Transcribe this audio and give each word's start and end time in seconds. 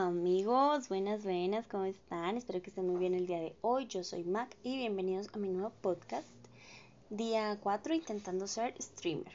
Amigos, 0.00 0.88
buenas, 0.88 1.24
buenas, 1.24 1.66
¿cómo 1.66 1.84
están? 1.84 2.36
Espero 2.36 2.62
que 2.62 2.70
estén 2.70 2.86
muy 2.86 3.00
bien 3.00 3.14
el 3.14 3.26
día 3.26 3.40
de 3.40 3.56
hoy. 3.62 3.88
Yo 3.88 4.04
soy 4.04 4.22
Mac 4.22 4.56
y 4.62 4.76
bienvenidos 4.76 5.26
a 5.32 5.38
mi 5.38 5.48
nuevo 5.48 5.72
podcast. 5.82 6.28
Día 7.10 7.58
4 7.60 7.94
intentando 7.94 8.46
ser 8.46 8.80
streamer. 8.80 9.32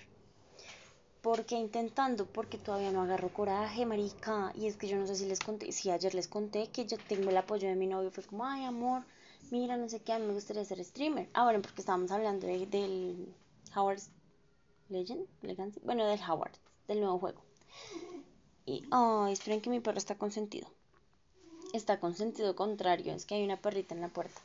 ¿Por 1.22 1.46
qué 1.46 1.56
intentando? 1.56 2.26
Porque 2.26 2.58
todavía 2.58 2.94
no 2.94 3.02
agarro 3.02 3.28
coraje, 3.28 3.86
marica. 3.86 4.54
Y 4.56 4.68
es 4.68 4.78
que 4.78 4.88
yo 4.88 4.96
no 4.96 5.06
sé 5.06 5.18
si 5.18 5.26
les 5.26 5.42
conté, 5.42 5.74
si 5.74 5.92
ayer 5.92 6.16
les 6.16 6.30
conté 6.30 6.70
que 6.70 6.86
yo 6.86 6.96
tengo 7.10 7.30
el 7.30 7.38
apoyo 7.38 7.68
de 7.68 7.76
mi 7.76 7.88
novio. 7.88 8.10
Fue 8.10 8.24
como, 8.24 8.46
ay, 8.46 8.64
amor, 8.64 9.04
mira, 9.52 9.76
no 9.76 9.90
sé 9.90 10.00
qué, 10.00 10.14
a 10.14 10.20
mí 10.20 10.26
me 10.26 10.34
gustaría 10.34 10.64
ser 10.64 10.82
streamer. 10.86 11.28
Ah, 11.34 11.44
bueno, 11.44 11.62
porque 11.62 11.82
estábamos 11.82 12.10
hablando 12.10 12.48
del 12.48 13.36
Howard's 13.76 14.12
Legend, 14.88 15.28
Legacy. 15.42 15.82
Bueno, 15.84 16.06
del 16.06 16.22
Howard, 16.22 16.54
del 16.88 17.02
nuevo 17.02 17.20
juego. 17.20 17.42
Y, 18.66 18.84
ay, 18.92 19.34
esperen 19.34 19.62
que 19.62 19.70
mi 19.70 19.80
perro 19.80 19.98
está 19.98 20.16
consentido. 20.16 20.68
Está 21.74 22.00
con 22.00 22.16
sentido 22.16 22.56
contrario, 22.56 23.14
es 23.14 23.26
que 23.26 23.36
hay 23.36 23.44
una 23.44 23.58
perrita 23.58 23.96
en 23.96 24.02
la 24.02 24.10
puerta. 24.10 24.40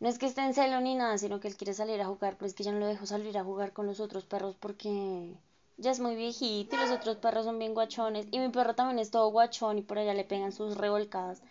No 0.00 0.08
es 0.08 0.18
que 0.18 0.26
esté 0.26 0.40
en 0.40 0.54
celo 0.54 0.80
ni 0.80 0.94
nada, 0.96 1.16
sino 1.18 1.38
que 1.38 1.46
él 1.46 1.56
quiere 1.56 1.74
salir 1.74 2.00
a 2.00 2.06
jugar, 2.06 2.36
pero 2.36 2.46
es 2.46 2.54
que 2.54 2.64
ya 2.64 2.72
no 2.72 2.80
lo 2.80 2.86
dejo 2.86 3.06
salir 3.06 3.38
a 3.38 3.44
jugar 3.44 3.72
con 3.72 3.86
los 3.86 4.00
otros 4.00 4.24
perros 4.24 4.56
porque 4.58 5.34
ya 5.76 5.92
es 5.92 6.00
muy 6.00 6.16
viejito 6.16 6.74
y 6.74 6.78
los 6.80 6.90
otros 6.90 7.18
perros 7.18 7.44
son 7.44 7.58
bien 7.58 7.74
guachones. 7.74 8.26
Y 8.32 8.40
mi 8.40 8.48
perro 8.48 8.74
también 8.74 8.98
es 8.98 9.10
todo 9.12 9.30
guachón 9.30 9.78
y 9.78 9.82
por 9.82 9.98
allá 9.98 10.14
le 10.14 10.24
pegan 10.24 10.50
sus 10.52 10.76
revolcadas. 10.76 11.42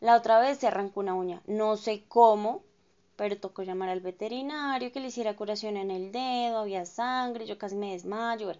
La 0.00 0.16
otra 0.16 0.38
vez 0.38 0.58
se 0.58 0.66
arrancó 0.66 1.00
una 1.00 1.14
uña, 1.14 1.40
no 1.46 1.78
sé 1.78 2.04
cómo, 2.06 2.62
pero 3.16 3.38
tocó 3.38 3.62
llamar 3.62 3.88
al 3.88 4.00
veterinario 4.00 4.92
que 4.92 5.00
le 5.00 5.08
hiciera 5.08 5.36
curación 5.36 5.76
en 5.78 5.90
el 5.90 6.12
dedo, 6.12 6.58
había 6.58 6.84
sangre, 6.84 7.46
yo 7.46 7.56
casi 7.56 7.76
me 7.76 7.92
desmayo. 7.92 8.52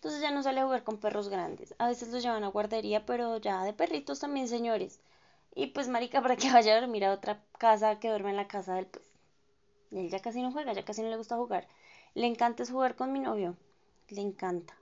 Entonces 0.00 0.20
ya 0.22 0.30
no 0.32 0.42
sale 0.42 0.60
a 0.60 0.64
jugar 0.64 0.82
con 0.82 0.98
perros 0.98 1.28
grandes. 1.28 1.74
A 1.78 1.86
veces 1.86 2.08
los 2.08 2.22
llevan 2.22 2.42
a 2.44 2.48
guardería, 2.48 3.04
pero 3.06 3.36
ya 3.38 3.64
de 3.64 3.72
perritos 3.72 4.18
también, 4.18 4.48
señores. 4.48 4.98
Y 5.54 5.68
pues, 5.68 5.88
marica, 5.88 6.22
para 6.22 6.36
que 6.36 6.50
vaya 6.52 6.76
a 6.76 6.80
dormir 6.80 7.04
a 7.04 7.12
otra 7.12 7.42
casa 7.58 7.98
que 8.00 8.08
duerme 8.08 8.30
en 8.30 8.36
la 8.36 8.48
casa 8.48 8.74
del 8.74 8.86
pues. 8.86 9.10
Él 9.92 10.10
ya 10.10 10.20
casi 10.20 10.42
no 10.42 10.52
juega, 10.52 10.72
ya 10.72 10.84
casi 10.84 11.02
no 11.02 11.10
le 11.10 11.16
gusta 11.18 11.36
jugar. 11.36 11.68
Le 12.14 12.26
encanta 12.26 12.62
es 12.64 12.70
jugar 12.70 12.96
con 12.96 13.12
mi 13.12 13.20
novio. 13.20 13.56
Le 14.10 14.22
encanta. 14.22 14.74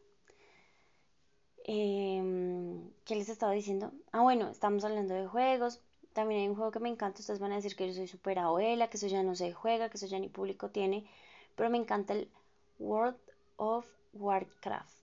Em, 1.64 2.91
¿Qué 3.05 3.14
les 3.14 3.28
estaba 3.28 3.53
diciendo? 3.53 3.92
Ah, 4.12 4.22
bueno, 4.22 4.48
estamos 4.50 4.84
hablando 4.84 5.14
de 5.14 5.27
juegos. 5.27 5.80
También 6.14 6.41
hay 6.41 6.48
un 6.48 6.56
juego 6.56 6.70
que 6.72 6.80
me 6.80 6.88
encanta. 6.88 7.20
Ustedes 7.20 7.38
van 7.41 7.53
a 7.53 7.56
decir 7.56 7.77
que 7.77 7.86
yo 7.86 7.94
soy 7.94 8.06
súper 8.08 8.38
abuela, 8.38 8.88
que 8.88 8.97
eso 8.97 9.06
ya 9.06 9.22
no 9.22 9.34
se 9.36 9.53
juega, 9.53 9.88
que 9.88 9.97
eso 9.98 10.06
ya 10.06 10.19
ni 10.19 10.28
público 10.28 10.70
tiene. 10.70 11.05
Pero 11.56 11.70
me 11.70 11.78
encanta 11.78 12.14
el 12.14 12.30
World 12.78 13.19
of 13.56 13.86
Warcraft. 14.14 14.97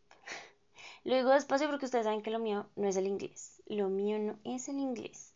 Lo 1.06 1.16
digo 1.16 1.30
despacio 1.30 1.70
porque 1.70 1.86
ustedes 1.86 2.04
saben 2.04 2.22
que 2.22 2.32
lo 2.32 2.40
mío 2.40 2.68
no 2.76 2.90
es 2.90 2.98
el 2.98 3.08
inglés. 3.08 3.62
Lo 3.68 3.88
mío 3.88 4.20
no 4.20 4.38
es 4.44 4.68
el 4.68 4.78
inglés. 4.78 5.34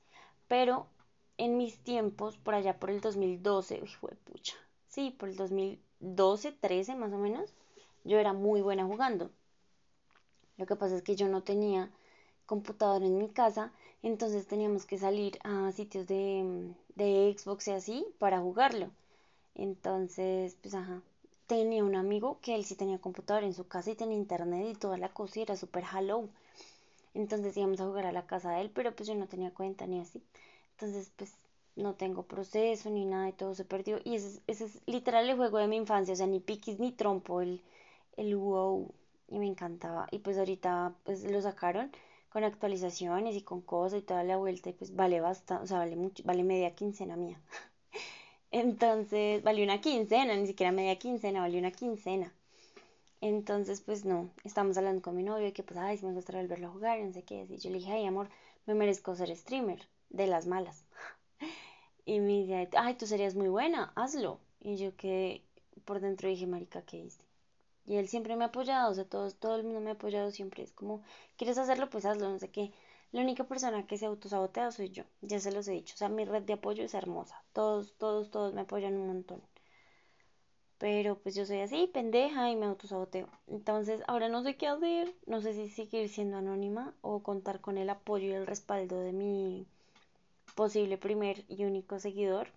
Pero 0.49 0.87
en 1.37 1.57
mis 1.57 1.79
tiempos, 1.79 2.35
por 2.37 2.55
allá 2.55 2.77
por 2.77 2.89
el 2.89 2.99
2012, 2.99 3.79
uy, 3.81 3.87
fue 3.87 4.11
pucha. 4.25 4.57
Sí, 4.89 5.11
por 5.11 5.29
el 5.29 5.37
2012, 5.37 6.51
13 6.51 6.95
más 6.95 7.13
o 7.13 7.17
menos, 7.17 7.53
yo 8.03 8.19
era 8.19 8.33
muy 8.33 8.61
buena 8.61 8.85
jugando. 8.85 9.31
Lo 10.57 10.65
que 10.67 10.75
pasa 10.75 10.95
es 10.97 11.01
que 11.01 11.15
yo 11.15 11.27
no 11.27 11.41
tenía 11.41 11.91
computador 12.45 13.03
en 13.03 13.17
mi 13.17 13.29
casa, 13.29 13.71
entonces 14.03 14.47
teníamos 14.47 14.85
que 14.85 14.97
salir 14.97 15.39
a 15.43 15.71
sitios 15.71 16.07
de, 16.07 16.73
de 16.95 17.35
Xbox 17.37 17.67
y 17.67 17.71
así 17.71 18.05
para 18.19 18.39
jugarlo. 18.41 18.91
Entonces, 19.55 20.55
pues 20.61 20.73
ajá, 20.75 21.01
tenía 21.49 21.83
un 21.85 21.95
amigo 21.97 22.39
que 22.41 22.55
él 22.55 22.65
sí 22.65 22.75
tenía 22.77 22.99
computador 22.99 23.43
en 23.43 23.53
su 23.55 23.67
casa 23.67 23.91
y 23.91 23.95
tenía 23.97 24.17
internet 24.17 24.67
y 24.71 24.75
toda 24.75 24.97
la 24.97 25.09
cosa 25.09 25.39
y 25.39 25.43
era 25.43 25.57
súper 25.57 25.83
hello. 25.93 26.29
Entonces 27.13 27.57
íbamos 27.57 27.81
a 27.81 27.85
jugar 27.87 28.05
a 28.07 28.11
la 28.11 28.25
casa 28.27 28.51
de 28.51 28.61
él, 28.61 28.71
pero 28.73 28.95
pues 28.95 29.07
yo 29.09 29.15
no 29.15 29.27
tenía 29.27 29.51
cuenta 29.53 29.87
ni 29.87 29.99
así. 30.01 30.23
Entonces 30.73 31.11
pues 31.17 31.33
no 31.75 31.95
tengo 31.95 32.23
proceso 32.23 32.89
ni 32.89 33.05
nada 33.05 33.29
y 33.29 33.33
todo 33.33 33.55
se 33.55 33.65
perdió. 33.65 33.99
Y 34.05 34.15
ese, 34.15 34.41
ese 34.47 34.65
es 34.65 34.81
literal 34.87 35.29
el 35.29 35.35
juego 35.37 35.57
de 35.59 35.67
mi 35.67 35.77
infancia, 35.77 36.13
o 36.13 36.17
sea, 36.17 36.27
ni 36.27 36.39
piquis 36.39 36.79
ni 36.79 36.91
trompo, 36.91 37.41
el, 37.41 37.61
el 38.17 38.35
wow. 38.35 38.87
Y 39.29 39.39
me 39.39 39.47
encantaba. 39.47 40.07
Y 40.11 40.19
pues 40.19 40.37
ahorita 40.37 40.93
pues 41.03 41.23
lo 41.23 41.41
sacaron 41.41 41.91
con 42.29 42.43
actualizaciones 42.43 43.35
y 43.35 43.41
con 43.41 43.61
cosas 43.61 43.99
y 43.99 44.03
toda 44.03 44.23
la 44.23 44.37
vuelta 44.37 44.69
y 44.69 44.73
pues 44.73 44.95
vale 44.95 45.19
bastante, 45.21 45.63
o 45.63 45.67
sea, 45.67 45.79
vale 45.79 45.95
mucho, 45.95 46.23
vale 46.25 46.43
media 46.43 46.75
quincena 46.75 47.15
mía. 47.15 47.39
Entonces, 48.51 49.43
valió 49.43 49.63
una 49.63 49.81
quincena, 49.81 50.35
ni 50.35 50.47
siquiera 50.47 50.71
media 50.71 50.97
quincena, 50.97 51.41
valió 51.41 51.59
una 51.59 51.71
quincena. 51.71 52.33
Entonces, 53.21 53.81
pues 53.81 54.05
no, 54.05 54.29
estamos 54.43 54.77
hablando 54.77 55.01
con 55.01 55.15
mi 55.15 55.23
novio 55.23 55.47
y 55.47 55.51
que 55.51 55.63
pues, 55.63 55.77
ay, 55.79 55.97
si 55.97 56.05
me 56.05 56.13
gustaría 56.13 56.41
volverlo 56.41 56.67
a 56.67 56.71
jugar, 56.71 56.99
no 56.99 57.11
sé 57.13 57.23
qué. 57.23 57.45
Y 57.49 57.57
yo 57.57 57.69
le 57.69 57.77
dije, 57.79 57.91
ay, 57.91 58.05
amor, 58.05 58.29
me 58.65 58.73
merezco 58.75 59.15
ser 59.15 59.35
streamer, 59.35 59.87
de 60.09 60.27
las 60.27 60.47
malas. 60.47 60.85
Y 62.05 62.19
me 62.19 62.27
dice, 62.39 62.69
ay, 62.75 62.95
tú 62.95 63.05
serías 63.05 63.35
muy 63.35 63.49
buena, 63.49 63.91
hazlo. 63.95 64.39
Y 64.61 64.77
yo 64.77 64.95
que 64.95 65.43
por 65.85 65.99
dentro 65.99 66.27
dije, 66.27 66.47
marica, 66.47 66.81
¿qué 66.81 66.97
hice? 66.97 67.21
Y 67.85 67.97
él 67.97 68.07
siempre 68.07 68.35
me 68.35 68.45
ha 68.45 68.47
apoyado, 68.47 68.91
o 68.91 68.93
sea, 68.95 69.05
todo, 69.05 69.31
todo 69.31 69.55
el 69.55 69.63
mundo 69.63 69.79
me 69.79 69.89
ha 69.91 69.93
apoyado 69.93 70.31
siempre. 70.31 70.63
Es 70.63 70.71
como, 70.71 71.01
¿quieres 71.37 71.57
hacerlo? 71.57 71.89
Pues 71.89 72.05
hazlo, 72.05 72.29
no 72.29 72.39
sé 72.39 72.49
qué. 72.49 72.71
La 73.11 73.21
única 73.21 73.43
persona 73.43 73.85
que 73.85 73.97
se 73.97 74.07
autosabotea 74.07 74.71
soy 74.71 74.89
yo, 74.89 75.03
ya 75.21 75.39
se 75.39 75.51
los 75.51 75.67
he 75.67 75.73
dicho. 75.73 75.93
O 75.95 75.97
sea, 75.97 76.09
mi 76.09 76.25
red 76.25 76.43
de 76.43 76.53
apoyo 76.53 76.83
es 76.83 76.93
hermosa. 76.95 77.43
Todos, 77.53 77.93
todos, 77.97 78.31
todos 78.31 78.53
me 78.53 78.61
apoyan 78.61 78.95
un 78.95 79.07
montón. 79.07 79.41
Pero 80.79 81.19
pues 81.19 81.35
yo 81.35 81.45
soy 81.45 81.59
así, 81.59 81.87
pendeja, 81.93 82.49
y 82.49 82.55
me 82.55 82.65
autosaboteo. 82.65 83.27
Entonces, 83.47 84.01
ahora 84.07 84.29
no 84.29 84.41
sé 84.43 84.55
qué 84.57 84.67
hacer. 84.67 85.13
No 85.27 85.41
sé 85.41 85.53
si 85.53 85.69
seguir 85.69 86.09
siendo 86.09 86.37
anónima 86.37 86.95
o 87.01 87.21
contar 87.21 87.61
con 87.61 87.77
el 87.77 87.89
apoyo 87.89 88.27
y 88.29 88.31
el 88.33 88.47
respaldo 88.47 88.99
de 88.99 89.11
mi 89.13 89.67
posible 90.55 90.97
primer 90.97 91.45
y 91.49 91.65
único 91.65 91.99
seguidor. 91.99 92.49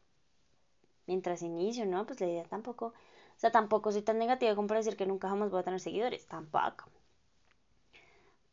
Mientras 1.06 1.42
inicio, 1.42 1.86
¿no? 1.86 2.06
Pues 2.06 2.20
la 2.20 2.26
idea 2.28 2.44
tampoco. 2.44 2.86
O 2.86 3.40
sea, 3.40 3.50
tampoco 3.52 3.92
soy 3.92 4.02
tan 4.02 4.18
negativa 4.18 4.54
como 4.54 4.68
para 4.68 4.80
decir 4.80 4.96
que 4.96 5.06
nunca 5.06 5.28
jamás 5.28 5.50
voy 5.50 5.60
a 5.60 5.64
tener 5.64 5.80
seguidores. 5.80 6.26
Tampoco. 6.26 6.84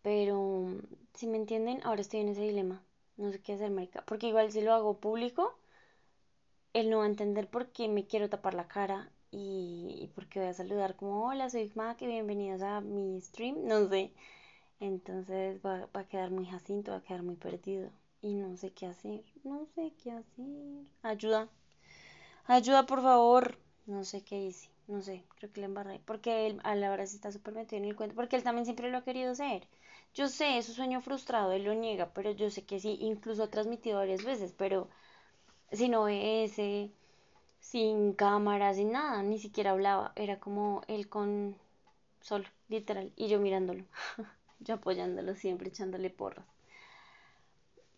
Pero, 0.01 0.65
si 1.19 1.28
me 1.28 1.35
entienden, 1.38 1.81
ahora 1.84 2.00
estoy 2.00 2.22
en 2.22 2.30
ese 2.30 2.44
dilema. 2.44 2.81
No 3.18 3.30
sé 3.30 3.41
qué 3.41 3.52
hacer, 3.53 3.72
marica. 3.72 4.02
Porque 4.06 4.28
igual 4.28 4.53
si 4.53 4.62
lo 4.62 4.74
hago 4.74 5.02
público, 5.02 5.53
él 6.74 6.90
no 6.90 7.00
va 7.00 7.03
a 7.03 7.07
entender 7.07 7.47
por 7.50 7.68
qué 7.68 7.88
me 7.90 8.06
quiero 8.07 8.30
tapar 8.30 8.53
la 8.53 8.68
cara 8.68 9.12
y, 9.31 10.00
y 10.02 10.07
por 10.16 10.28
qué 10.28 10.40
voy 10.40 10.50
a 10.50 10.53
saludar 10.53 10.96
como, 10.96 11.28
hola, 11.28 11.50
soy 11.50 11.72
Mac 11.75 12.02
y 12.02 12.07
bienvenidos 12.07 12.62
a 12.62 12.80
mi 12.81 13.19
stream. 13.22 13.68
No 13.68 13.88
sé. 13.90 14.13
Entonces 14.80 15.59
va, 15.66 15.88
va 15.96 16.02
a 16.02 16.07
quedar 16.07 16.31
muy 16.31 16.46
jacinto, 16.46 16.91
va 16.91 17.00
a 17.00 17.03
quedar 17.03 17.24
muy 17.24 17.36
perdido. 17.36 17.91
Y 18.22 18.36
no 18.36 18.56
sé 18.57 18.72
qué 18.72 18.86
hacer. 18.88 19.24
No 19.44 19.66
sé 19.75 19.94
qué 20.01 20.12
hacer. 20.12 20.86
Ayuda. 21.03 21.50
Ayuda, 22.47 22.86
por 22.86 23.01
favor. 23.01 23.57
No 23.86 24.03
sé 24.03 24.24
qué 24.24 24.41
hice. 24.41 24.69
No 24.88 25.01
sé, 25.01 25.24
creo 25.38 25.51
que 25.51 25.62
le 25.62 25.66
embarré. 25.68 26.01
Porque 26.06 26.47
él 26.47 26.59
a 26.63 26.75
la 26.75 26.91
hora 26.91 27.06
se 27.06 27.16
está 27.16 27.31
súper 27.31 27.53
metido 27.53 27.81
en 27.81 27.90
el 27.90 27.96
cuento. 27.96 28.16
Porque 28.16 28.36
él 28.36 28.44
también 28.44 28.66
siempre 28.66 28.90
lo 28.90 28.97
ha 28.97 29.03
querido 29.03 29.31
hacer. 29.31 29.68
Yo 30.13 30.27
sé, 30.27 30.57
es 30.57 30.65
sueño 30.67 31.01
frustrado, 31.01 31.51
él 31.51 31.63
lo 31.63 31.73
niega, 31.73 32.13
pero 32.13 32.31
yo 32.31 32.49
sé 32.49 32.65
que 32.65 32.79
sí, 32.79 32.97
incluso 33.01 33.43
ha 33.43 33.49
transmitido 33.49 33.97
varias 33.99 34.23
veces, 34.23 34.53
pero 34.57 34.89
si 35.71 35.89
no 35.89 36.07
ese, 36.07 36.91
sin 37.59 38.13
cámara, 38.13 38.73
sin 38.73 38.91
nada, 38.91 39.23
ni 39.23 39.39
siquiera 39.39 39.71
hablaba, 39.71 40.13
era 40.15 40.39
como 40.39 40.81
él 40.87 41.09
con 41.09 41.55
solo, 42.21 42.45
literal, 42.69 43.11
y 43.15 43.27
yo 43.29 43.39
mirándolo, 43.39 43.85
yo 44.59 44.75
apoyándolo 44.75 45.35
siempre, 45.35 45.69
echándole 45.69 46.09
porras. 46.09 46.45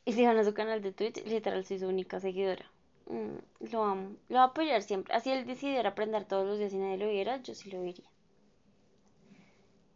Y 0.05 0.13
si 0.13 0.25
van 0.25 0.37
a 0.37 0.43
su 0.43 0.53
canal 0.53 0.81
de 0.81 0.91
Twitch, 0.91 1.23
literal 1.25 1.65
soy 1.65 1.79
su 1.79 1.87
única 1.87 2.19
seguidora. 2.19 2.65
Mm, 3.07 3.69
lo 3.71 3.83
amo, 3.83 4.09
lo 4.29 4.35
voy 4.35 4.37
a 4.37 4.43
apoyar 4.43 4.81
siempre. 4.83 5.13
Así 5.13 5.31
él 5.31 5.45
decidiera 5.45 5.89
aprender 5.89 6.25
todos 6.25 6.45
los 6.45 6.59
días 6.59 6.73
y 6.73 6.77
nadie 6.77 6.97
lo 6.97 7.07
viera, 7.09 7.37
yo 7.37 7.55
sí 7.55 7.71
lo 7.71 7.81
vería. 7.81 8.09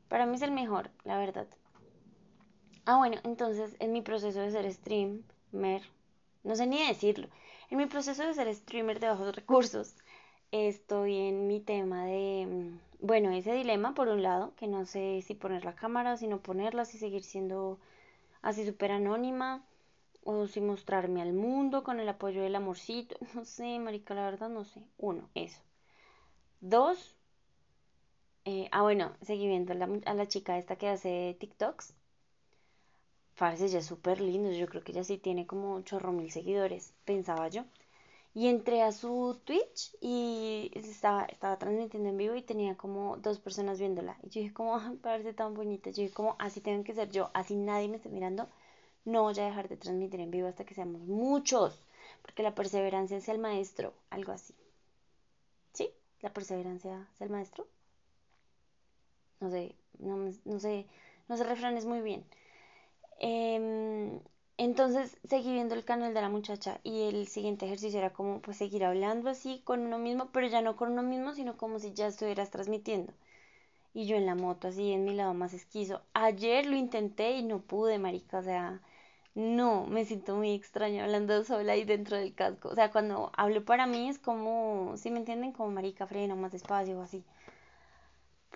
Para 0.08 0.26
mí 0.26 0.36
es 0.36 0.42
el 0.42 0.52
mejor, 0.52 0.90
la 1.04 1.18
verdad. 1.20 1.48
Ah, 2.86 2.98
bueno, 2.98 3.18
entonces 3.24 3.76
en 3.80 3.92
mi 3.92 4.02
proceso 4.02 4.40
de 4.40 4.50
ser 4.52 4.72
streamer, 4.74 5.82
no 6.44 6.56
sé 6.56 6.66
ni 6.68 6.86
decirlo, 6.88 7.28
en 7.70 7.78
mi 7.78 7.86
proceso 7.88 8.24
de 8.24 8.34
ser 8.34 8.54
streamer 8.56 9.00
de 9.00 9.08
bajos 9.10 9.36
recursos, 9.36 9.96
estoy 10.52 11.18
en 11.18 11.48
mi 11.48 11.60
tema 11.60 12.06
de, 12.06 12.46
mm, 12.48 13.06
bueno, 13.06 13.32
ese 13.32 13.54
dilema 13.54 13.94
por 13.94 14.08
un 14.10 14.24
lado, 14.24 14.54
que 14.58 14.68
no 14.68 14.86
sé 14.86 15.22
si 15.24 15.36
poner 15.36 15.66
la 15.66 15.76
cámara, 15.76 16.18
si 16.18 16.28
no 16.28 16.42
ponerla, 16.42 16.86
si 16.86 16.98
seguir 16.98 17.24
siendo 17.24 17.80
así 18.44 18.66
súper 18.66 18.92
anónima, 18.92 19.66
o 20.26 20.48
si 20.48 20.62
mostrarme 20.62 21.22
al 21.24 21.34
mundo 21.34 21.84
con 21.84 22.00
el 22.02 22.10
apoyo 22.10 22.42
del 22.44 22.56
amorcito, 22.56 23.18
no 23.36 23.46
sé, 23.46 23.80
marica, 23.80 24.16
la 24.16 24.26
verdad 24.26 24.50
no 24.50 24.66
sé. 24.66 24.82
Uno, 24.98 25.30
eso. 25.36 25.62
Dos, 26.62 27.16
eh, 28.46 28.70
ah, 28.72 28.82
bueno, 28.84 29.16
seguí 29.22 29.46
viendo 29.48 29.74
a 29.74 29.76
la, 29.76 29.90
a 30.06 30.14
la 30.14 30.28
chica 30.28 30.58
esta 30.58 30.78
que 30.78 30.88
hace 30.90 31.36
TikToks 31.40 31.94
Parece 33.38 33.68
ya 33.70 33.80
es 33.80 33.86
súper 33.86 34.20
lindo, 34.22 34.52
yo 34.52 34.68
creo 34.68 34.84
que 34.84 34.94
ya 34.94 35.04
sí 35.04 35.18
tiene 35.18 35.46
como 35.48 35.82
chorro 35.82 36.12
mil 36.12 36.32
seguidores, 36.32 36.94
pensaba 37.06 37.48
yo. 37.50 37.64
Y 38.36 38.48
entré 38.50 38.82
a 38.84 38.92
su 38.92 39.40
Twitch 39.46 39.96
y 40.02 40.72
estaba, 40.76 41.26
estaba 41.26 41.58
transmitiendo 41.60 42.10
en 42.10 42.18
vivo 42.18 42.36
y 42.36 42.44
tenía 42.44 42.76
como 42.78 43.18
dos 43.18 43.40
personas 43.40 43.80
viéndola. 43.80 44.18
Y 44.24 44.30
yo 44.30 44.42
dije 44.42 44.54
como, 44.54 44.80
parece 45.04 45.34
tan 45.34 45.54
bonita. 45.56 45.90
Yo 45.92 46.04
dije 46.04 46.14
como, 46.14 46.36
así 46.40 46.62
tengo 46.62 46.84
que 46.84 46.94
ser 46.96 47.12
yo, 47.12 47.32
así 47.34 47.56
nadie 47.56 47.90
me 47.90 47.98
esté 47.98 48.10
mirando. 48.10 48.48
no 49.06 49.24
voy 49.24 49.40
a 49.40 49.46
dejar 49.46 49.70
de 49.70 49.78
transmitir 49.78 50.20
en 50.22 50.32
vivo 50.32 50.48
hasta 50.50 50.66
que 50.66 50.76
seamos 50.76 51.02
muchos, 51.04 51.80
porque 52.24 52.44
la 52.44 52.56
perseverancia 52.56 53.18
es 53.18 53.30
el 53.30 53.40
maestro, 53.40 53.94
algo 54.12 54.34
así. 54.34 54.56
¿Sí? 55.74 55.92
La 56.22 56.34
perseverancia 56.34 57.08
es 57.14 57.22
el 57.22 57.30
maestro. 57.30 57.68
No 59.40 59.50
sé, 59.50 59.76
no, 60.00 60.18
no 60.44 60.60
sé, 60.60 60.86
no 61.30 61.38
sé 61.38 61.44
refranes 61.46 61.86
muy 61.86 62.02
bien. 62.02 62.26
Em, 63.20 64.20
entonces 64.58 65.18
seguí 65.28 65.52
viendo 65.54 65.76
el 65.76 65.86
canal 65.86 66.14
de 66.14 66.22
la 66.22 66.30
muchacha 66.30 66.80
y 66.84 67.04
el 67.04 67.28
siguiente 67.28 67.66
ejercicio 67.66 68.00
era 68.00 68.14
como 68.14 68.42
pues 68.42 68.58
seguir 68.58 68.86
hablando 68.86 69.30
así 69.30 69.62
con 69.66 69.82
uno 69.82 69.98
mismo, 70.00 70.30
pero 70.32 70.48
ya 70.48 70.62
no 70.62 70.76
con 70.76 70.92
uno 70.94 71.04
mismo, 71.04 71.34
sino 71.34 71.58
como 71.58 71.80
si 71.80 71.94
ya 71.94 72.08
estuvieras 72.08 72.52
transmitiendo. 72.52 73.14
Y 73.94 74.08
yo 74.08 74.16
en 74.18 74.26
la 74.28 74.36
moto 74.36 74.68
así 74.70 74.92
en 74.94 75.06
mi 75.06 75.16
lado 75.16 75.34
más 75.34 75.54
esquizo. 75.54 76.02
Ayer 76.14 76.66
lo 76.68 76.76
intenté 76.76 77.32
y 77.32 77.44
no 77.44 77.62
pude, 77.62 77.98
marica, 78.00 78.40
o 78.40 78.44
sea, 78.44 78.82
no, 79.36 79.86
me 79.88 80.06
siento 80.06 80.36
muy 80.36 80.54
extraña 80.54 81.04
hablando 81.06 81.44
sola 81.44 81.74
ahí 81.74 81.86
dentro 81.86 82.18
del 82.18 82.36
casco. 82.36 82.70
O 82.70 82.76
sea, 82.76 82.92
cuando 82.92 83.32
hablo 83.38 83.66
para 83.66 83.88
mí 83.88 84.10
es 84.10 84.20
como, 84.20 84.96
si 84.98 85.12
me 85.12 85.20
entienden, 85.20 85.54
como 85.54 85.72
marica, 85.72 86.08
frena 86.08 86.36
más 86.36 86.52
despacio 86.54 87.00
o 87.00 87.04
así. 87.04 87.26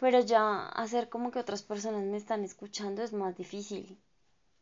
Pero 0.02 0.20
ya 0.22 0.66
hacer 0.70 1.10
como 1.10 1.30
que 1.30 1.38
otras 1.38 1.62
personas 1.62 2.04
me 2.04 2.18
están 2.18 2.44
escuchando 2.44 3.04
es 3.04 3.14
más 3.14 3.38
difícil. 3.38 4.00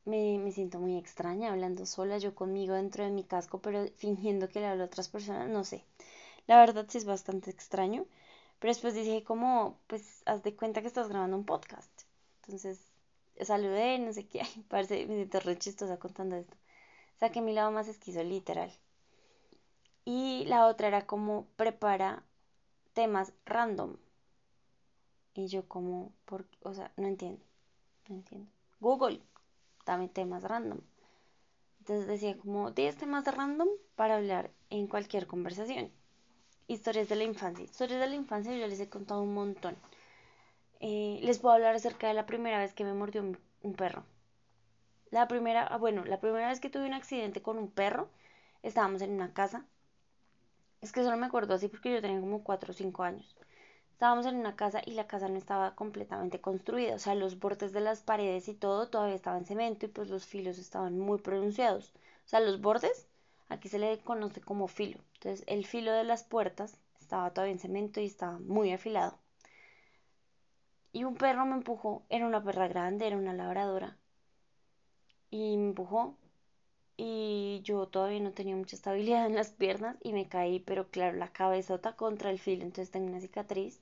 Me, 0.08 0.40
me 0.40 0.52
siento 0.52 0.80
muy 0.80 0.98
extraña 0.98 1.52
hablando 1.52 1.86
sola, 1.86 2.18
yo 2.18 2.34
conmigo 2.34 2.74
dentro 2.74 3.04
de 3.04 3.12
mi 3.12 3.24
casco, 3.24 3.60
pero 3.62 3.86
fingiendo 3.98 4.50
que 4.50 4.60
le 4.60 4.66
hablo 4.68 4.84
a 4.84 4.86
otras 4.88 5.08
personas, 5.08 5.48
no 5.50 5.64
sé. 5.64 5.84
La 6.48 6.60
verdad 6.60 6.86
sí 6.90 6.98
es 7.00 7.06
bastante 7.06 7.52
extraño. 7.52 8.06
Pero 8.60 8.72
después 8.72 8.96
dije 8.96 9.24
como, 9.24 9.78
pues 9.88 10.24
haz 10.26 10.44
de 10.44 10.56
cuenta 10.56 10.82
que 10.82 10.88
estás 10.88 11.10
grabando 11.10 11.38
un 11.38 11.46
podcast. 11.46 11.92
Entonces 12.42 12.80
saludé, 13.42 14.00
no 14.00 14.14
sé 14.14 14.28
qué, 14.28 14.42
ay, 14.44 14.66
parece, 14.70 15.06
me 15.08 15.16
siento 15.16 15.40
re 15.42 15.58
chistosa 15.60 15.98
contando 16.00 16.38
esto. 16.38 16.56
Saqué 17.20 17.42
mi 17.42 17.54
lado 17.54 17.72
más 17.72 17.88
esquizo, 17.90 18.24
literal. 18.24 18.72
Y 20.06 20.44
la 20.46 20.66
otra 20.66 20.88
era 20.88 21.06
como 21.06 21.46
prepara 21.56 22.24
temas 22.94 23.34
random. 23.46 23.98
Y 25.34 25.48
yo 25.48 25.68
como, 25.70 26.12
por, 26.26 26.46
o 26.64 26.74
sea, 26.74 26.92
no 26.98 27.08
entiendo, 27.08 27.42
no 28.10 28.16
entiendo. 28.16 28.50
Google, 28.80 29.22
dame 29.88 30.10
temas 30.10 30.44
random. 30.44 30.80
Entonces 31.80 32.08
decía 32.08 32.38
como 32.38 32.72
10 32.72 32.98
temas 32.98 33.26
random 33.26 33.70
para 33.96 34.18
hablar 34.18 34.52
en 34.70 34.88
cualquier 34.88 35.26
conversación. 35.26 35.90
Historias 36.68 37.08
de 37.08 37.16
la 37.16 37.24
infancia. 37.24 37.64
Historias 37.64 38.02
de 38.02 38.08
la 38.08 38.16
infancia 38.16 38.56
yo 38.56 38.68
les 38.68 38.80
he 38.82 38.90
contado 38.90 39.22
un 39.24 39.34
montón. 39.34 39.78
Eh, 40.82 41.20
les 41.24 41.40
puedo 41.40 41.56
hablar 41.56 41.76
acerca 41.76 42.08
de 42.08 42.14
la 42.14 42.26
primera 42.26 42.60
vez 42.60 42.74
que 42.74 42.84
me 42.84 42.94
mordió 42.94 43.22
un, 43.24 43.74
perro. 43.76 44.04
La 45.12 45.28
primera, 45.28 45.66
ah, 45.66 45.78
bueno, 45.78 46.04
la 46.06 46.20
primera 46.20 46.50
vez 46.50 46.60
que 46.60 46.70
tuve 46.70 46.86
un 46.86 46.94
accidente 46.94 47.42
con 47.42 47.58
un 47.58 47.72
perro, 47.72 48.10
estábamos 48.64 49.02
en 49.02 49.12
una 49.12 49.34
casa. 49.34 49.66
Es 50.82 50.92
que 50.92 51.04
solo 51.04 51.18
me 51.18 51.26
acuerdo 51.26 51.54
así 51.54 51.70
porque 51.70 51.94
yo 51.94 52.02
tenía 52.02 52.20
como 52.20 52.44
4 52.44 52.72
o 52.72 52.74
5 52.74 53.04
años. 53.04 53.38
Estábamos 53.98 54.28
en 54.28 54.36
una 54.38 54.56
casa 54.56 54.82
y 54.86 54.92
la 54.92 55.08
casa 55.08 55.28
no 55.28 55.38
estaba 55.38 55.74
completamente 55.76 56.40
construida, 56.40 56.94
o 56.96 57.00
sea, 57.00 57.16
los 57.16 57.40
bordes 57.40 57.74
de 57.74 57.82
las 57.82 58.02
paredes 58.02 58.48
y 58.48 58.54
todo 58.54 58.88
todavía 58.88 59.16
estaban 59.16 59.40
en 59.40 59.46
cemento 59.48 59.86
y 59.88 59.90
pues 59.90 60.08
los 60.10 60.24
filos 60.26 60.60
estaban 60.60 60.98
muy 61.00 61.18
pronunciados. 61.18 61.94
O 62.26 62.30
sea, 62.30 62.40
los 62.40 62.62
bordes, 62.62 63.08
aquí 63.50 63.68
se 63.70 63.80
le 63.80 63.98
conoce 64.00 64.40
como 64.40 64.68
filo. 64.68 65.00
Entonces, 65.16 65.44
el 65.48 65.66
filo 65.66 65.92
de 65.92 66.06
las 66.06 66.24
puertas 66.24 66.78
estaba 67.02 67.32
todavía 67.34 67.54
en 67.54 67.60
cemento 67.60 68.00
y 68.00 68.06
estaba 68.06 68.38
muy 68.40 68.72
afilado 68.72 69.18
y 70.92 71.06
un 71.06 71.16
perro 71.16 71.46
me 71.46 71.54
empujó. 71.56 72.04
Era 72.10 72.28
una 72.28 72.44
perra 72.44 72.68
grande, 72.68 73.08
era 73.08 73.16
una 73.16 73.32
labradora. 73.34 73.98
Y 75.30 75.56
me 75.56 75.68
empujó. 75.70 76.18
Y 76.98 77.62
yo 77.64 77.88
todavía 77.88 78.20
no 78.22 78.34
tenía 78.34 78.56
mucha 78.56 78.76
estabilidad 78.76 79.26
en 79.28 79.36
las 79.36 79.52
piernas 79.52 79.98
y 80.04 80.14
me 80.14 80.28
caí, 80.30 80.60
pero 80.60 80.90
claro, 80.90 81.18
la 81.18 81.32
cabezota 81.34 81.96
contra 81.96 82.32
el 82.32 82.40
filo. 82.40 82.64
Entonces 82.64 82.92
tengo 82.92 83.08
una 83.08 83.22
cicatriz 83.22 83.82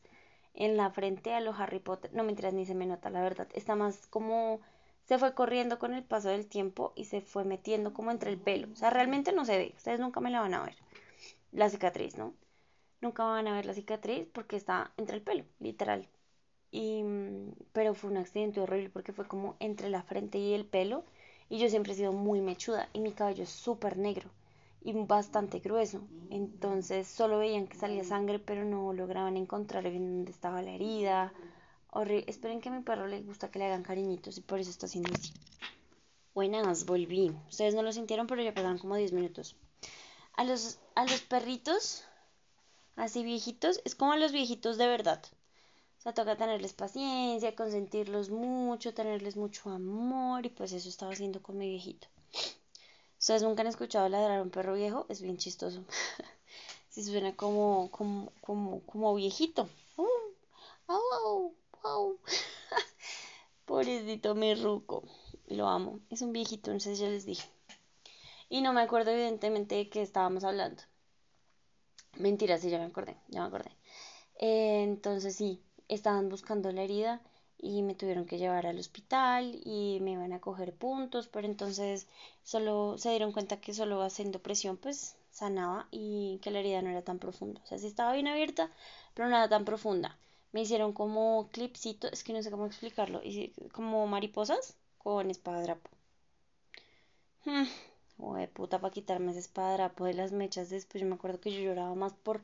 en 0.56 0.78
la 0.78 0.90
frente 0.92 1.34
a 1.34 1.42
los 1.42 1.60
Harry 1.60 1.80
Potter. 1.80 2.14
No 2.14 2.24
mentiras, 2.24 2.54
ni 2.54 2.66
se 2.66 2.76
me 2.76 2.86
nota, 2.86 3.10
la 3.10 3.22
verdad. 3.22 3.48
Está 3.54 3.76
más 3.76 4.08
como 4.08 4.62
se 5.06 5.20
fue 5.20 5.34
corriendo 5.34 5.80
con 5.80 5.94
el 5.94 6.04
paso 6.04 6.30
del 6.30 6.48
tiempo 6.48 6.94
y 6.96 7.06
se 7.06 7.22
fue 7.22 7.44
metiendo 7.46 7.94
como 7.94 8.12
entre 8.12 8.32
el 8.32 8.38
pelo. 8.40 8.68
O 8.74 8.76
sea, 8.76 8.90
realmente 8.90 9.34
no 9.34 9.46
se 9.46 9.58
ve. 9.58 9.74
Ustedes 9.78 10.00
nunca 10.00 10.20
me 10.22 10.32
la 10.32 10.42
van 10.42 10.54
a 10.54 10.64
ver. 10.64 10.76
La 11.52 11.70
cicatriz, 11.70 12.18
¿no? 12.18 12.34
Nunca 13.02 13.24
van 13.26 13.48
a 13.48 13.56
ver 13.56 13.66
la 13.66 13.74
cicatriz 13.74 14.28
porque 14.34 14.56
está 14.58 14.92
entre 14.98 15.18
el 15.18 15.24
pelo, 15.24 15.46
literal. 15.60 16.08
Y, 16.72 17.04
mm, 17.04 17.54
pero 17.74 17.94
fue 17.96 18.12
un 18.12 18.18
accidente 18.18 18.62
horrible 18.62 18.90
porque 18.90 19.14
fue 19.14 19.28
como 19.28 19.56
entre 19.60 19.90
la 19.90 20.04
frente 20.04 20.38
y 20.40 20.54
el 20.54 20.66
pelo. 20.66 21.04
Y 21.50 21.60
yo 21.60 21.70
siempre 21.70 21.94
he 21.94 21.96
sido 21.96 22.14
muy 22.14 22.42
mechuda 22.42 22.90
y 22.94 23.00
mi 23.02 23.12
cabello 23.12 23.44
es 23.44 23.50
súper 23.50 23.98
negro 23.98 24.30
y 24.86 24.94
bastante 24.94 25.60
grueso. 25.60 26.00
Entonces 26.30 27.08
solo 27.08 27.40
veían 27.40 27.68
que 27.68 27.78
salía 27.78 28.06
sangre, 28.06 28.40
pero 28.40 28.64
no 28.64 28.94
lograban 28.94 29.36
encontrar 29.36 29.84
bien 29.90 30.18
dónde 30.18 30.32
estaba 30.32 30.62
la 30.62 30.72
herida. 30.72 31.34
Horrible. 31.90 32.24
Esperen 32.28 32.62
que 32.62 32.70
a 32.70 32.72
mi 32.72 32.84
perro 32.84 33.08
le 33.08 33.22
gusta 33.22 33.52
que 33.52 33.60
le 33.60 33.66
hagan 33.66 33.84
cariñitos 33.84 34.38
y 34.38 34.42
por 34.42 34.60
eso 34.60 34.70
está 34.70 34.86
haciendo 34.86 35.12
así. 35.14 35.34
Buenas, 36.34 36.86
volví. 36.86 37.36
Ustedes 37.50 37.76
no 37.76 37.82
lo 37.82 37.92
sintieron, 37.92 38.28
pero 38.28 38.42
ya 38.42 38.54
pasaron 38.54 38.78
como 38.78 38.96
10 38.96 39.12
minutos. 39.12 39.58
A 40.38 40.44
los, 40.44 40.80
a 40.96 41.04
los 41.04 41.22
perritos, 41.22 42.06
así 42.96 43.24
viejitos, 43.24 43.82
es 43.84 43.96
como 43.96 44.14
a 44.14 44.18
los 44.18 44.32
viejitos 44.32 44.78
de 44.78 44.88
verdad 44.88 45.22
sea, 46.06 46.14
toca 46.14 46.38
tenerles 46.38 46.74
paciencia, 46.74 47.56
consentirlos 47.56 48.30
mucho, 48.30 48.94
tenerles 48.94 49.36
mucho 49.36 49.72
amor 49.72 50.46
y 50.46 50.50
pues 50.50 50.72
eso 50.72 50.88
estaba 50.88 51.12
haciendo 51.12 51.42
con 51.42 51.58
mi 51.58 51.68
viejito. 51.68 52.08
¿Ustedes 53.26 53.42
nunca 53.42 53.64
han 53.64 53.68
escuchado 53.68 54.08
ladrar 54.08 54.38
a 54.38 54.44
un 54.44 54.52
perro 54.52 54.76
viejo? 54.76 55.08
Es 55.10 55.20
bien 55.20 55.38
chistoso. 55.38 55.84
Si 56.92 57.04
suena 57.04 57.36
como, 57.36 57.90
como, 57.90 58.32
como, 58.40 58.82
como 58.82 59.16
viejito. 59.16 59.68
¡Oh! 59.96 60.08
¡Oh! 60.86 61.54
¡Oh! 61.82 62.18
Pobrecito 63.66 64.36
mi 64.36 64.54
ruco. 64.54 65.06
Lo 65.48 65.68
amo. 65.68 66.02
Es 66.12 66.22
un 66.22 66.34
viejito, 66.34 66.80
si 66.80 66.94
ya 66.94 67.10
les 67.10 67.26
dije. 67.26 67.50
Y 68.48 68.62
no 68.62 68.74
me 68.74 68.82
acuerdo 68.82 69.10
evidentemente 69.10 69.74
de 69.74 69.90
qué 69.90 70.04
estábamos 70.04 70.44
hablando. 70.44 70.84
Mentira, 72.18 72.60
sí, 72.60 72.70
ya 72.70 72.78
me 72.78 72.86
acordé, 72.86 73.18
ya 73.30 73.42
me 73.42 73.48
acordé. 73.48 73.72
Eh, 74.38 74.84
entonces 74.84 75.36
sí, 75.36 75.64
estaban 75.88 76.30
buscando 76.30 76.72
la 76.72 76.84
herida 76.84 77.24
y 77.58 77.82
me 77.84 77.96
tuvieron 77.96 78.26
que 78.26 78.38
llevar 78.38 78.68
al 78.68 78.80
hospital 78.80 79.60
y 79.64 80.00
me 80.02 80.12
iban 80.12 80.34
a 80.34 80.42
coger 80.42 80.74
puntos, 80.74 81.28
pero 81.28 81.48
entonces 81.48 82.08
solo 82.44 82.98
se 82.98 83.10
dieron 83.10 83.32
cuenta 83.32 83.60
que 83.62 83.74
solo 83.74 84.02
haciendo 84.02 84.40
presión 84.40 84.78
pues 84.78 85.16
sanaba 85.32 85.88
y 85.92 86.40
que 86.42 86.52
la 86.52 86.60
herida 86.60 86.82
no 86.82 86.90
era 86.90 87.02
tan 87.02 87.20
profunda. 87.20 87.62
O 87.64 87.68
sea, 87.68 87.78
sí 87.78 87.88
estaba 87.88 88.14
bien 88.14 88.28
abierta, 88.28 88.72
pero 89.14 89.30
nada 89.30 89.50
tan 89.50 89.66
profunda. 89.66 90.18
Me 90.54 90.62
hicieron 90.62 90.94
como 90.94 91.50
clipsitos, 91.52 92.14
es 92.14 92.24
que 92.24 92.34
no 92.34 92.42
sé 92.42 92.52
cómo 92.52 92.66
explicarlo, 92.66 93.22
como 93.74 94.08
mariposas 94.08 94.76
con 94.98 95.30
espadadrapo. 95.30 95.90
Hmm, 97.46 97.66
de 98.38 98.48
puta 98.48 98.80
para 98.80 98.94
quitarme 98.94 99.32
ese 99.32 99.42
espadadrapo 99.42 100.06
de 100.06 100.14
las 100.14 100.32
mechas 100.32 100.70
después. 100.70 101.02
Yo 101.02 101.08
me 101.08 101.16
acuerdo 101.16 101.42
que 101.42 101.52
yo 101.52 101.60
lloraba 101.60 101.96
más 101.96 102.14
por 102.14 102.42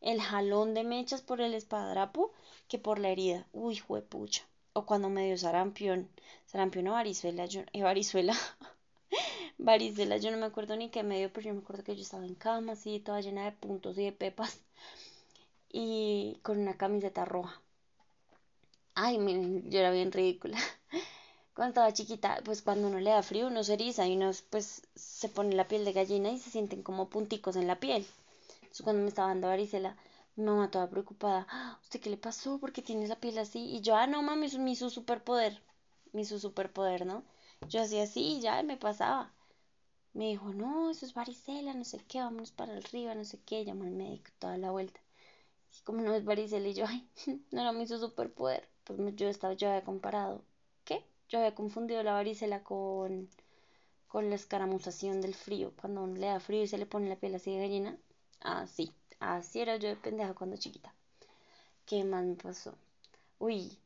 el 0.00 0.20
jalón 0.20 0.74
de 0.74 0.84
mechas 0.84 1.20
por 1.20 1.40
el 1.40 1.54
espadadrapo 1.54 2.32
que 2.70 2.78
por 2.78 2.98
la 2.98 3.10
herida. 3.10 3.46
Uy, 3.52 3.76
juepucha. 3.76 4.42
O 4.72 4.86
cuando 4.86 5.10
me 5.10 5.26
dio 5.26 5.36
sarampión. 5.36 6.08
Sarampión 6.46 6.88
o 6.88 6.92
varicela. 6.92 7.44
Yo, 7.46 7.62
eh, 7.72 7.82
varicela. 9.58 10.16
yo 10.16 10.30
no 10.30 10.38
me 10.38 10.46
acuerdo 10.46 10.76
ni 10.76 10.88
qué 10.88 11.02
me 11.02 11.18
dio, 11.18 11.32
pero 11.32 11.48
yo 11.48 11.54
me 11.54 11.60
acuerdo 11.60 11.84
que 11.84 11.96
yo 11.96 12.02
estaba 12.02 12.24
en 12.24 12.36
cama, 12.36 12.72
así, 12.72 13.00
toda 13.00 13.20
llena 13.20 13.44
de 13.44 13.52
puntos 13.52 13.98
y 13.98 14.04
de 14.04 14.12
pepas. 14.12 14.60
Y 15.72 16.38
con 16.42 16.58
una 16.60 16.76
camiseta 16.76 17.24
roja. 17.24 17.60
Ay, 18.94 19.18
miren, 19.18 19.68
yo 19.70 19.80
era 19.80 19.90
bien 19.90 20.12
ridícula. 20.12 20.56
Cuando 21.54 21.70
estaba 21.70 21.92
chiquita, 21.92 22.40
pues 22.44 22.62
cuando 22.62 22.88
uno 22.88 23.00
le 23.00 23.10
da 23.10 23.22
frío, 23.22 23.48
uno 23.48 23.64
se 23.64 23.74
eriza 23.74 24.06
y 24.06 24.16
uno 24.16 24.30
pues 24.50 24.82
se 24.94 25.28
pone 25.28 25.54
la 25.54 25.68
piel 25.68 25.84
de 25.84 25.92
gallina 25.92 26.30
y 26.30 26.38
se 26.38 26.50
sienten 26.50 26.82
como 26.82 27.10
punticos 27.10 27.56
en 27.56 27.66
la 27.66 27.80
piel. 27.80 28.06
Entonces 28.62 28.82
cuando 28.82 29.02
me 29.02 29.08
estaba 29.08 29.28
dando 29.28 29.48
varicela, 29.48 29.96
mi 30.40 30.46
mamá 30.46 30.70
toda 30.70 30.88
preocupada, 30.90 31.46
ah, 31.50 31.78
¿usted 31.82 32.00
qué 32.00 32.10
le 32.10 32.16
pasó? 32.16 32.58
¿Por 32.58 32.72
qué 32.72 32.82
tiene 32.82 33.06
la 33.08 33.20
piel 33.20 33.38
así? 33.38 33.60
Y 33.76 33.80
yo, 33.82 33.94
ah, 33.96 34.06
no, 34.06 34.22
mami, 34.22 34.48
mi 34.58 34.74
su 34.76 34.90
superpoder, 34.90 35.62
mi 36.12 36.24
su 36.24 36.38
superpoder, 36.38 37.06
¿no? 37.06 37.24
Yo 37.68 37.82
hacía 37.82 38.04
así 38.04 38.38
y 38.38 38.40
ya 38.40 38.62
me 38.62 38.76
pasaba. 38.76 39.32
Me 40.14 40.26
dijo, 40.28 40.52
no, 40.52 40.90
eso 40.90 41.06
es 41.06 41.14
varicela, 41.14 41.74
no 41.74 41.84
sé 41.84 41.98
qué, 42.08 42.20
vámonos 42.20 42.52
para 42.52 42.74
el 42.74 42.82
río, 42.84 43.14
no 43.14 43.24
sé 43.24 43.38
qué, 43.46 43.64
llamó 43.64 43.84
al 43.84 43.90
médico 43.92 44.30
toda 44.38 44.56
la 44.58 44.70
vuelta. 44.70 45.00
Y 45.78 45.82
como 45.84 46.02
no 46.02 46.14
es 46.14 46.24
varicela, 46.24 46.68
y 46.68 46.74
yo, 46.74 46.86
ay, 46.88 47.08
no 47.50 47.60
era 47.60 47.72
mi 47.72 47.86
su 47.86 47.98
superpoder. 47.98 48.68
Pues 48.84 48.98
yo 49.16 49.28
estaba, 49.28 49.54
yo 49.54 49.68
había 49.68 49.84
comparado, 49.84 50.44
¿qué? 50.84 51.04
Yo 51.28 51.38
había 51.38 51.54
confundido 51.54 52.02
la 52.02 52.12
varicela 52.14 52.62
con, 52.64 53.28
con 54.08 54.30
la 54.30 54.36
escaramuzación 54.36 55.20
del 55.20 55.34
frío. 55.34 55.72
Cuando 55.80 56.02
uno 56.04 56.16
le 56.16 56.26
da 56.28 56.40
frío 56.40 56.62
y 56.62 56.68
se 56.68 56.78
le 56.78 56.86
pone 56.86 57.08
la 57.08 57.16
piel 57.16 57.34
así 57.36 57.52
de 57.52 57.60
gallina, 57.60 57.98
Así, 58.40 58.90
así 59.20 59.60
era 59.60 59.76
yo 59.76 59.88
de 59.88 59.96
pendeja 59.96 60.34
cuando 60.34 60.56
chiquita. 60.56 60.92
¿Qué 61.86 62.04
más 62.04 62.24
me 62.24 62.34
pasó? 62.34 62.76
Uy, 63.38 63.78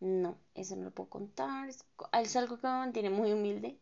no, 0.00 0.38
eso 0.54 0.76
no 0.76 0.84
lo 0.84 0.90
puedo 0.90 1.10
contar. 1.10 1.68
Es, 1.68 2.36
algo 2.36 2.58
que 2.58 2.66
me 2.66 2.72
mantiene 2.72 3.10
muy 3.10 3.32
humilde. 3.32 3.76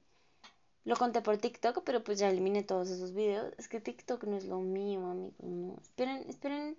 Lo 0.85 0.97
conté 0.97 1.21
por 1.23 1.39
TikTok, 1.39 1.83
pero 1.85 2.03
pues 2.03 2.19
ya 2.19 2.29
eliminé 2.29 2.63
todos 2.63 2.91
esos 2.91 3.13
videos. 3.15 3.55
Es 3.59 3.69
que 3.69 3.81
TikTok 3.81 4.25
no 4.25 4.37
es 4.37 4.45
lo 4.45 4.59
mío, 4.59 5.07
amigos. 5.07 5.35
No. 5.41 5.77
Esperen, 5.81 6.25
esperen. 6.29 6.77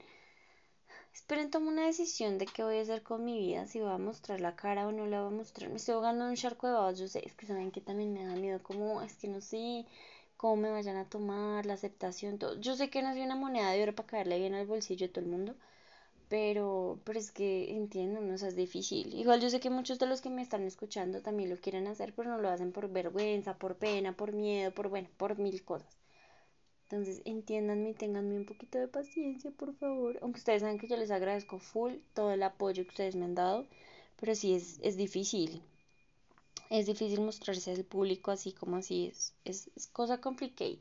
Esperen, 1.13 1.51
tomo 1.51 1.69
una 1.69 1.85
decisión 1.85 2.37
de 2.37 2.45
qué 2.45 2.63
voy 2.63 2.77
a 2.79 2.81
hacer 2.81 3.03
con 3.03 3.23
mi 3.23 3.37
vida. 3.37 3.65
Si 3.67 3.79
voy 3.79 3.91
a 3.91 3.97
mostrar 3.97 4.41
la 4.41 4.55
cara 4.55 4.87
o 4.87 4.91
no 4.91 5.05
la 5.05 5.21
voy 5.21 5.33
a 5.33 5.37
mostrar. 5.37 5.69
Me 5.69 5.77
estoy 5.77 5.95
ahogando 5.95 6.25
en 6.25 6.31
un 6.31 6.35
charco 6.35 6.67
de 6.67 6.73
babas. 6.73 6.99
Yo 6.99 7.07
sé, 7.07 7.21
es 7.25 7.33
que 7.35 7.45
saben 7.45 7.71
que 7.71 7.81
también 7.81 8.13
me 8.13 8.25
da 8.25 8.35
miedo. 8.35 8.61
Como, 8.61 9.01
es 9.01 9.15
que 9.15 9.27
no 9.27 9.39
sé 9.41 9.85
cómo 10.39 10.55
me 10.57 10.71
vayan 10.71 10.97
a 10.97 11.09
tomar, 11.09 11.65
la 11.67 11.73
aceptación, 11.75 12.39
todo. 12.39 12.59
Yo 12.59 12.75
sé 12.75 12.89
que 12.89 13.01
no 13.03 13.11
soy 13.13 13.21
una 13.23 13.35
moneda 13.35 13.71
de 13.71 13.83
oro 13.83 13.95
para 13.95 14.07
caerle 14.09 14.39
bien 14.39 14.55
al 14.55 14.65
bolsillo 14.67 15.07
de 15.07 15.13
todo 15.13 15.25
el 15.25 15.31
mundo. 15.31 15.55
Pero, 16.29 16.99
pero 17.05 17.19
es 17.19 17.31
que 17.31 17.71
entiendo, 17.75 18.21
no 18.21 18.35
o 18.35 18.37
sea, 18.37 18.49
es 18.49 18.55
difícil. 18.55 19.13
Igual 19.15 19.41
yo 19.41 19.49
sé 19.49 19.59
que 19.59 19.69
muchos 19.69 19.99
de 19.99 20.07
los 20.07 20.21
que 20.21 20.29
me 20.29 20.41
están 20.43 20.63
escuchando 20.63 21.21
también 21.21 21.49
lo 21.49 21.57
quieren 21.57 21.87
hacer, 21.87 22.13
pero 22.15 22.29
no 22.31 22.39
lo 22.39 22.49
hacen 22.49 22.71
por 22.71 22.89
vergüenza, 22.89 23.57
por 23.57 23.75
pena, 23.77 24.13
por 24.15 24.33
miedo, 24.33 24.71
por 24.73 24.89
bueno, 24.89 25.09
por 25.17 25.37
mil 25.39 25.63
cosas. 25.63 25.97
Entonces, 26.89 27.21
entiéndanme 27.25 27.91
y 27.91 27.93
tenganme 27.93 28.35
un 28.35 28.45
poquito 28.45 28.77
de 28.79 28.89
paciencia, 28.89 29.49
por 29.51 29.73
favor. 29.75 30.19
Aunque 30.21 30.39
ustedes 30.39 30.61
saben 30.61 30.77
que 30.77 30.87
yo 30.89 30.97
les 30.97 31.11
agradezco 31.11 31.57
full 31.59 31.93
todo 32.13 32.31
el 32.31 32.43
apoyo 32.43 32.83
que 32.83 32.89
ustedes 32.89 33.15
me 33.15 33.25
han 33.25 33.35
dado, 33.35 33.65
pero 34.19 34.35
sí 34.35 34.53
es, 34.55 34.79
es 34.83 34.97
difícil. 34.97 35.63
Es 36.69 36.85
difícil 36.85 37.21
mostrarse 37.21 37.71
al 37.71 37.83
público 37.83 38.31
así 38.31 38.53
como 38.53 38.77
así 38.77 39.07
es. 39.07 39.33
Es, 39.43 39.69
cosa 39.91 40.21
complicada. 40.21 40.71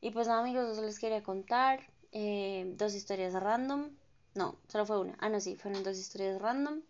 Y 0.00 0.10
pues 0.10 0.26
nada, 0.26 0.40
amigos, 0.40 0.70
eso 0.70 0.82
les 0.82 0.98
quería 0.98 1.22
contar. 1.22 1.80
Eh, 2.12 2.72
dos 2.76 2.94
historias 2.94 3.34
random 3.34 3.90
no, 4.34 4.56
solo 4.68 4.86
fue 4.86 4.98
una. 4.98 5.14
Ah, 5.20 5.28
no, 5.28 5.40
sí, 5.40 5.56
fueron 5.56 5.82
dos 5.82 5.98
historias 5.98 6.40
random. 6.40 6.80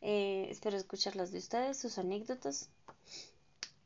Eh, 0.00 0.46
espero 0.50 0.76
escucharlas 0.76 1.30
de 1.30 1.38
ustedes, 1.38 1.78
sus 1.78 1.98
anécdotas. 1.98 2.70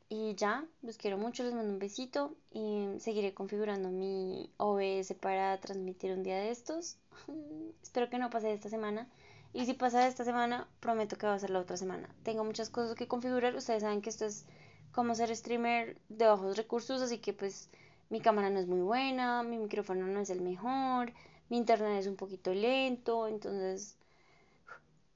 Y 0.09 0.35
ya, 0.35 0.65
los 0.81 0.97
quiero 0.97 1.17
mucho, 1.17 1.43
les 1.43 1.53
mando 1.53 1.73
un 1.73 1.79
besito 1.79 2.33
y 2.51 2.87
seguiré 2.99 3.33
configurando 3.33 3.89
mi 3.89 4.49
OBS 4.55 5.13
para 5.19 5.59
transmitir 5.59 6.13
un 6.13 6.23
día 6.23 6.37
de 6.37 6.51
estos. 6.51 6.95
Espero 7.83 8.09
que 8.09 8.17
no 8.19 8.29
pase 8.29 8.53
esta 8.53 8.69
semana. 8.69 9.09
Y 9.53 9.65
si 9.65 9.73
pasa 9.73 10.07
esta 10.07 10.23
semana, 10.23 10.67
prometo 10.79 11.17
que 11.17 11.27
va 11.27 11.33
a 11.33 11.39
ser 11.39 11.49
la 11.49 11.59
otra 11.59 11.77
semana. 11.77 12.09
Tengo 12.23 12.43
muchas 12.43 12.69
cosas 12.69 12.95
que 12.95 13.07
configurar. 13.07 13.55
Ustedes 13.55 13.83
saben 13.83 14.01
que 14.01 14.09
esto 14.09 14.25
es 14.25 14.45
como 14.91 15.15
ser 15.15 15.35
streamer 15.35 15.97
de 16.09 16.25
bajos 16.25 16.57
recursos, 16.57 17.01
así 17.01 17.19
que 17.19 17.33
pues 17.33 17.69
mi 18.09 18.21
cámara 18.21 18.49
no 18.49 18.59
es 18.59 18.67
muy 18.67 18.81
buena, 18.81 19.43
mi 19.43 19.57
micrófono 19.57 20.07
no 20.07 20.19
es 20.19 20.29
el 20.29 20.41
mejor 20.41 21.13
mi 21.49 21.57
internet 21.57 21.99
es 21.99 22.07
un 22.07 22.15
poquito 22.15 22.53
lento, 22.53 23.27
entonces 23.27 23.95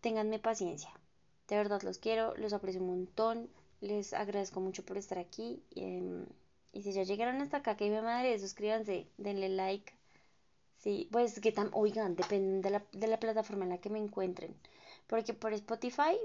ténganme 0.01 0.39
paciencia. 0.39 0.91
De 1.47 1.57
verdad 1.57 1.81
los 1.81 1.97
quiero, 1.97 2.35
los 2.37 2.53
aprecio 2.53 2.81
un 2.81 2.87
montón, 2.87 3.49
les 3.81 4.13
agradezco 4.13 4.61
mucho 4.61 4.85
por 4.85 4.97
estar 4.97 5.17
aquí. 5.19 5.61
Em, 5.75 6.25
y 6.71 6.83
si 6.83 6.93
ya 6.93 7.03
llegaron 7.03 7.41
hasta 7.41 7.57
acá, 7.57 7.75
que 7.75 7.89
mi 7.89 8.01
madre, 8.01 8.39
suscríbanse, 8.39 9.07
denle 9.17 9.49
like. 9.49 9.93
Sí, 10.83 11.07
pues 11.11 11.39
que 11.39 11.51
tan, 11.51 11.69
oigan, 11.73 12.15
depende 12.15 12.61
de 12.67 12.71
la, 12.71 12.83
de 12.91 13.07
la 13.07 13.19
plataforma 13.19 13.63
en 13.65 13.69
la 13.69 13.77
que 13.77 13.89
me 13.89 13.99
encuentren. 13.99 14.55
Porque 15.07 15.33
por 15.33 15.53
Spotify, 15.53 16.17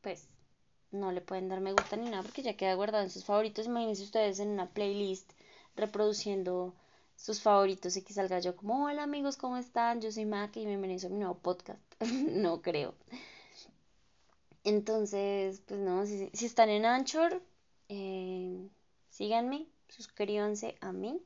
pues 0.00 0.28
no 0.90 1.12
le 1.12 1.20
pueden 1.20 1.48
dar 1.48 1.60
me 1.60 1.72
gusta 1.72 1.96
ni 1.96 2.08
nada 2.10 2.22
porque 2.22 2.42
ya 2.42 2.56
queda 2.56 2.74
guardado 2.74 3.04
en 3.04 3.10
sus 3.10 3.24
favoritos. 3.24 3.66
Imagínense 3.66 4.02
ustedes 4.04 4.40
en 4.40 4.48
una 4.48 4.70
playlist 4.70 5.30
reproduciendo 5.76 6.74
sus 7.16 7.40
favoritos 7.40 7.96
y 7.96 8.02
que 8.02 8.14
salga 8.14 8.38
yo 8.40 8.56
como, 8.56 8.86
hola 8.86 9.02
amigos, 9.02 9.36
¿cómo 9.36 9.56
están? 9.58 10.00
Yo 10.00 10.10
soy 10.10 10.24
Mac 10.24 10.56
y 10.56 10.64
bienvenidos 10.64 11.04
a 11.04 11.08
mi 11.10 11.18
nuevo 11.18 11.38
podcast. 11.38 11.80
no 12.30 12.62
creo. 12.62 12.94
Entonces, 14.64 15.62
pues 15.66 15.80
no, 15.80 16.06
si, 16.06 16.30
están 16.32 16.68
en 16.70 16.84
Anchor, 16.84 17.42
eh, 17.88 18.68
síganme, 19.10 19.66
suscríbanse 19.88 20.76
a 20.80 20.92
mí. 20.92 21.20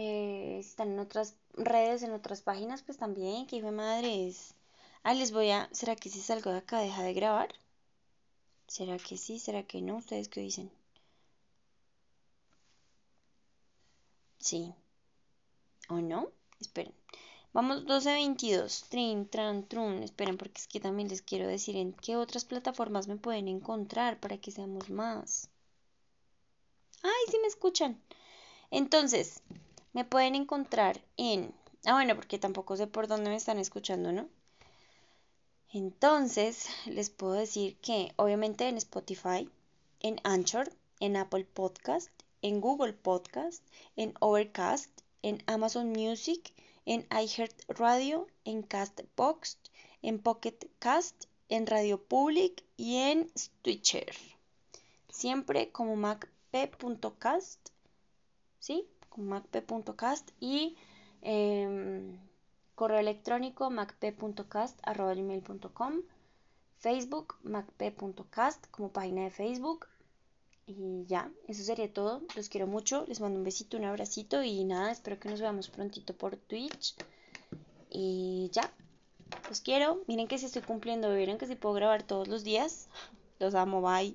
Eh, 0.00 0.60
si 0.62 0.68
están 0.70 0.92
en 0.92 1.00
otras 1.00 1.34
redes, 1.54 2.04
en 2.04 2.12
otras 2.12 2.40
páginas, 2.42 2.82
pues 2.82 2.96
también, 2.98 3.46
que 3.46 3.56
hijo 3.56 3.66
de 3.66 3.72
madre 3.72 4.28
es. 4.28 4.54
Ah, 5.02 5.12
les 5.12 5.32
voy 5.32 5.50
a. 5.50 5.68
¿Será 5.72 5.96
que 5.96 6.08
si 6.08 6.20
salgo 6.20 6.52
de 6.52 6.58
acá 6.58 6.78
deja 6.80 7.02
de 7.02 7.14
grabar? 7.14 7.48
¿Será 8.68 8.96
que 8.98 9.16
sí? 9.16 9.40
¿Será 9.40 9.64
que 9.64 9.82
no? 9.82 9.96
¿Ustedes 9.96 10.28
qué 10.28 10.40
dicen? 10.40 10.70
Sí. 14.38 14.72
¿O 15.88 15.96
no? 16.00 16.28
Esperen. 16.60 16.94
Vamos 17.52 17.84
12.22. 17.84 18.88
Trin, 18.88 19.28
tran, 19.28 19.66
trun. 19.66 20.04
Esperen, 20.04 20.38
porque 20.38 20.60
es 20.60 20.68
que 20.68 20.78
también 20.78 21.08
les 21.08 21.22
quiero 21.22 21.48
decir 21.48 21.76
en 21.76 21.92
qué 21.92 22.16
otras 22.16 22.44
plataformas 22.44 23.08
me 23.08 23.16
pueden 23.16 23.48
encontrar 23.48 24.20
para 24.20 24.38
que 24.38 24.52
seamos 24.52 24.90
más. 24.90 25.48
Ay, 27.02 27.24
sí 27.30 27.38
me 27.42 27.48
escuchan. 27.48 28.00
Entonces, 28.70 29.42
me 29.92 30.04
pueden 30.04 30.34
encontrar 30.34 31.00
en... 31.16 31.54
Ah, 31.84 31.92
bueno, 31.94 32.16
porque 32.16 32.38
tampoco 32.38 32.76
sé 32.76 32.86
por 32.86 33.06
dónde 33.08 33.30
me 33.30 33.36
están 33.36 33.58
escuchando, 33.58 34.12
¿no? 34.12 34.28
Entonces, 35.72 36.68
les 36.86 37.10
puedo 37.10 37.34
decir 37.34 37.76
que 37.78 38.12
obviamente 38.16 38.68
en 38.68 38.78
Spotify, 38.78 39.50
en 40.00 40.20
Anchor, 40.24 40.72
en 41.00 41.16
Apple 41.16 41.44
Podcast, 41.44 42.10
en 42.42 42.60
Google 42.60 42.94
Podcast, 42.94 43.62
en 43.96 44.14
Overcast, 44.20 44.90
en 45.22 45.42
Amazon 45.46 45.90
Music, 45.90 46.54
en 46.86 47.06
iHeartRadio, 47.10 48.26
en 48.44 48.62
Castbox, 48.62 49.58
en 50.00 50.20
Pocket 50.20 50.58
Cast, 50.78 51.26
en 51.48 51.66
Radio 51.66 52.02
Public 52.02 52.64
y 52.76 52.96
en 52.96 53.30
Stitcher. 53.36 54.14
Siempre 55.10 55.70
como 55.70 55.96
macp.cast, 55.96 57.68
¿sí? 58.58 58.86
Como 59.08 59.30
macp.cast 59.30 60.30
y 60.40 60.76
em, 61.22 62.18
correo 62.74 62.98
electrónico 62.98 63.70
macp.cast.gmail.com 63.70 66.02
Facebook 66.78 67.36
macp.cast 67.42 68.66
como 68.70 68.90
página 68.90 69.24
de 69.24 69.30
Facebook 69.30 69.86
y 70.68 71.06
ya, 71.06 71.32
eso 71.46 71.64
sería 71.64 71.90
todo. 71.90 72.20
Los 72.36 72.50
quiero 72.50 72.66
mucho. 72.66 73.06
Les 73.08 73.20
mando 73.20 73.38
un 73.38 73.44
besito, 73.44 73.78
un 73.78 73.84
abracito 73.84 74.42
y 74.42 74.64
nada, 74.64 74.92
espero 74.92 75.18
que 75.18 75.30
nos 75.30 75.40
veamos 75.40 75.70
prontito 75.70 76.14
por 76.14 76.36
Twitch. 76.36 76.94
Y 77.90 78.50
ya, 78.52 78.70
los 79.48 79.62
quiero. 79.62 80.02
Miren 80.06 80.28
que 80.28 80.36
si 80.36 80.44
estoy 80.44 80.62
cumpliendo, 80.62 81.14
vieron 81.14 81.38
que 81.38 81.46
si 81.46 81.56
puedo 81.56 81.74
grabar 81.74 82.02
todos 82.02 82.28
los 82.28 82.44
días. 82.44 82.88
Los 83.40 83.54
amo, 83.54 83.80
bye. 83.80 84.14